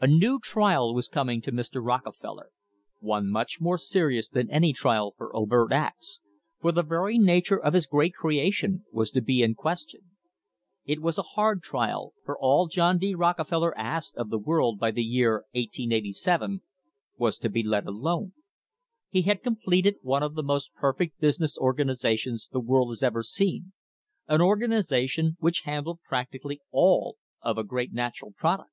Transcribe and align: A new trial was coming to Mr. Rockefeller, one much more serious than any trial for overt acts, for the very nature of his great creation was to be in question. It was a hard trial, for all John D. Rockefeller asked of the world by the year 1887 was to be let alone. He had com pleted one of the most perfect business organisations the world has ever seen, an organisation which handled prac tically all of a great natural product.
A 0.00 0.06
new 0.06 0.40
trial 0.40 0.94
was 0.94 1.08
coming 1.08 1.42
to 1.42 1.52
Mr. 1.52 1.84
Rockefeller, 1.84 2.52
one 3.00 3.30
much 3.30 3.60
more 3.60 3.76
serious 3.76 4.26
than 4.26 4.50
any 4.50 4.72
trial 4.72 5.12
for 5.18 5.36
overt 5.36 5.72
acts, 5.74 6.20
for 6.58 6.72
the 6.72 6.82
very 6.82 7.18
nature 7.18 7.62
of 7.62 7.74
his 7.74 7.84
great 7.86 8.14
creation 8.14 8.86
was 8.92 9.10
to 9.10 9.20
be 9.20 9.42
in 9.42 9.54
question. 9.54 10.12
It 10.86 11.02
was 11.02 11.18
a 11.18 11.22
hard 11.36 11.62
trial, 11.62 12.14
for 12.24 12.38
all 12.38 12.66
John 12.66 12.96
D. 12.96 13.14
Rockefeller 13.14 13.76
asked 13.76 14.16
of 14.16 14.30
the 14.30 14.38
world 14.38 14.78
by 14.78 14.90
the 14.90 15.02
year 15.04 15.44
1887 15.52 16.62
was 17.18 17.36
to 17.36 17.50
be 17.50 17.62
let 17.62 17.84
alone. 17.84 18.32
He 19.10 19.20
had 19.20 19.42
com 19.42 19.56
pleted 19.56 19.96
one 20.00 20.22
of 20.22 20.34
the 20.34 20.42
most 20.42 20.72
perfect 20.76 21.20
business 21.20 21.58
organisations 21.58 22.48
the 22.50 22.58
world 22.58 22.90
has 22.92 23.02
ever 23.02 23.22
seen, 23.22 23.74
an 24.28 24.40
organisation 24.40 25.36
which 25.40 25.64
handled 25.66 26.00
prac 26.08 26.30
tically 26.32 26.60
all 26.70 27.18
of 27.42 27.58
a 27.58 27.64
great 27.64 27.92
natural 27.92 28.32
product. 28.32 28.72